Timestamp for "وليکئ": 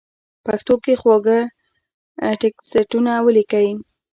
3.25-3.67